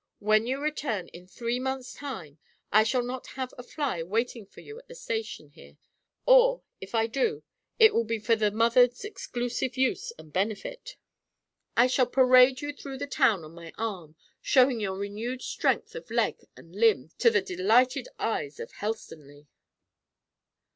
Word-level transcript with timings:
When 0.17 0.47
you 0.47 0.59
return, 0.59 1.09
in 1.09 1.27
three 1.27 1.59
months' 1.59 1.93
time, 1.93 2.39
I 2.71 2.81
shall 2.81 3.03
not 3.03 3.27
have 3.37 3.53
a 3.55 3.61
fly 3.61 4.01
waiting 4.01 4.47
for 4.47 4.61
you 4.61 4.79
at 4.79 4.87
the 4.87 4.95
station 4.95 5.49
here, 5.49 5.77
or 6.25 6.63
if 6.79 6.95
I 6.95 7.05
do, 7.05 7.43
it 7.77 7.93
will 7.93 8.03
be 8.03 8.17
for 8.17 8.35
the 8.35 8.49
mother's 8.49 9.05
exclusive 9.05 9.77
use 9.77 10.11
and 10.17 10.33
benefit; 10.33 10.95
I 11.77 11.85
shall 11.85 12.07
parade 12.07 12.61
you 12.61 12.73
through 12.73 12.97
the 12.97 13.05
town 13.05 13.43
on 13.43 13.53
my 13.53 13.73
arm, 13.77 14.15
showing 14.41 14.79
your 14.79 14.97
renewed 14.97 15.43
strength 15.43 15.93
of 15.93 16.09
leg 16.09 16.47
and 16.57 16.75
limb 16.75 17.11
to 17.19 17.29
the 17.29 17.43
delighted 17.43 18.07
eyes 18.17 18.59
of 18.59 18.71
Helstonleigh." 18.71 19.45